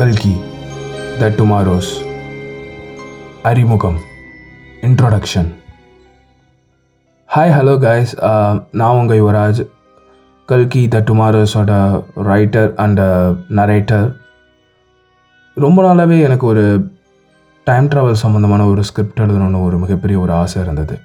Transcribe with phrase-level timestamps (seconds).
[0.00, 0.32] கல்கி
[1.20, 1.90] the tomorrow's.
[3.48, 3.96] அறிமுகம்.
[4.86, 5.48] Introduction.
[7.34, 8.12] Hi hello guys
[8.80, 9.60] நான் உங்கள் யுவராஜ்.
[10.52, 11.72] கல்கி த டுமாரோஸோட
[12.30, 13.02] ரைட்டர் அண்ட்
[13.58, 14.06] நரேட்டர்
[15.64, 16.64] ரொம்ப நாளாகவே எனக்கு ஒரு
[17.64, 20.96] டைம் ட்ராவல் சம்மந்தமான ஒரு ஸ்கிரிப்ட் எழுதணும்னு ஒரு மிகப்பெரிய ஒரு ஆசை இருந்தது.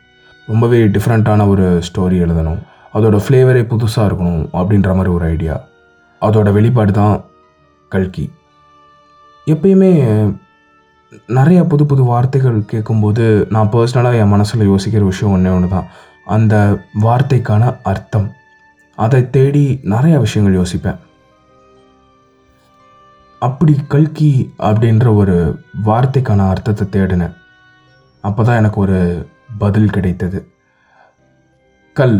[0.48, 2.64] ரொம்பவே டிஃப்ரெண்ட்டான ஒரு ஸ்டோரி எழுதணும்.
[2.94, 5.58] அதோட ஃப்ளேவரே புதுசாக இருக்கணும் அப்படின்ற மாதிரி ஒரு ஐடியா
[6.22, 7.16] அதோட வெளிப்பாடு தான்
[7.90, 8.28] கல்கி
[9.52, 9.90] எப்பயுமே
[11.38, 15.90] நிறையா புது புது வார்த்தைகள் கேட்கும்போது நான் பர்சனலாக என் மனசில் யோசிக்கிற விஷயம் ஒன்றே ஒன்று தான்
[16.36, 16.56] அந்த
[17.02, 18.26] வார்த்தைக்கான அர்த்தம்.
[18.98, 20.98] அதை தேடி நிறையா விஷயங்கள் யோசிப்பேன்.
[23.40, 24.32] அப்படி கல்கி
[24.70, 25.36] அப்படின்ற ஒரு
[25.86, 27.36] வார்த்தைக்கான அர்த்தத்தை தேடினேன்.
[28.24, 29.00] அப்போ தான் எனக்கு ஒரு
[29.58, 30.40] பதில் கிடைத்தது.
[31.94, 32.20] கல்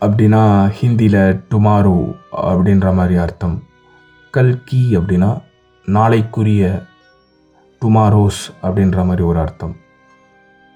[0.00, 0.42] அப்படின்னா
[0.78, 1.96] ஹிந்தியில் டுமாரோ
[2.50, 3.56] அப்படின்ற மாதிரி அர்த்தம்.
[4.34, 5.30] கல்கி அப்படின்னா
[5.94, 6.62] நாளைக்குரிய
[7.82, 9.74] டுமாரோஸ் அப்படின்ற மாதிரி ஒரு அர்த்தம்.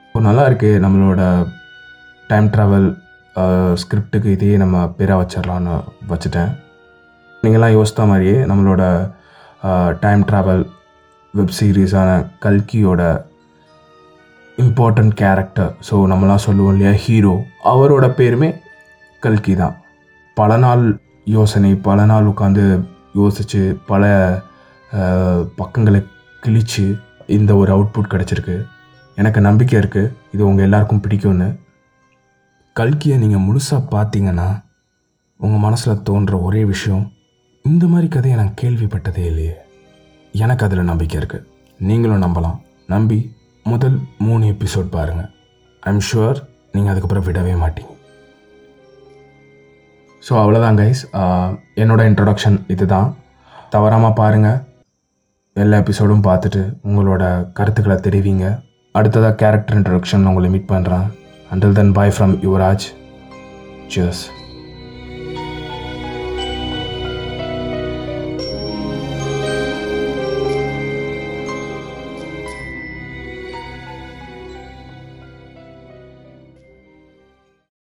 [0.07, 1.23] இப்போ நல்லா இருக்கு நம்மளோட
[2.31, 2.89] டைம் ட்ராவல்
[3.81, 5.75] ஸ்கிரிப்டுக்கு இதையே நம்ம பேராக வச்சிடலான்னு
[6.11, 6.51] வச்சுட்டேன்.
[7.43, 8.83] நீங்களாம் யோசித்த மாதிரியே நம்மளோட
[10.05, 10.63] டைம் ட்ராவல்
[11.35, 12.11] வெப் சீரிஸான
[12.45, 13.03] கல்கியோட
[14.59, 17.35] இம்பார்ட்டண்ட் கேரக்டர் ஸோ நம்மளாம் சொல்லுவோம் இல்லையா ஹீரோ
[17.73, 18.51] அவரோட பேருமே
[19.23, 19.75] கல்கி தான்.
[20.37, 20.85] பல நாள்
[21.37, 22.65] யோசனை பல நாள் உட்காந்து
[23.21, 24.05] யோசித்து பல
[25.61, 26.01] பக்கங்களை
[26.43, 26.85] கிழிச்சு
[27.37, 28.57] இந்த ஒரு அவுட்புட் கிடச்சிருக்கு.
[29.21, 31.49] எனக்கு நம்பிக்கை இருக்குது இது உங்கள் எல்லாருக்கும் பிடிக்கும்னு.
[32.77, 34.49] கல்கியை நீங்கள் முழுசாக பார்த்தீங்கன்னா
[35.45, 37.05] உங்கள் மனசில் தோன்ற ஒரே விஷயம்
[37.65, 39.55] இந்த மாதிரி கதையை நான் கேள்விப்பட்டதே இல்லையே.
[40.45, 41.47] எனக்கு அதில் நம்பிக்கை இருக்குது
[41.89, 42.59] நீங்களும் நம்பலாம்.
[42.95, 43.19] நம்பி
[43.67, 45.31] முதல் மூணு எபிசோட் பாருங்கள்
[45.91, 46.41] ஐம் ஷுவர்
[46.75, 47.93] நீங்கள் அதுக்கப்புறம் விடவே மாட்டீங்க.
[50.23, 51.03] ஸோ அவ்வளோதான் கைஸ்
[51.83, 53.09] என்னோட இன்ட்ரொடக்ஷன் இதுதான்.
[53.75, 54.59] தவறாமல் பாருங்கள்
[55.53, 58.63] எல்லா எபிசோடும் பார்த்துட்டு உங்களோட கருத்துக்களை தெரிவிங்க.
[58.93, 61.07] அடுத்ததாக கேரக்டர் இன்ட்ரடக்ஷன் உங்களை மீட் பண்ணுறேன்
[61.55, 62.87] until then bye from Yuvraj.
[63.95, 64.23] Cheers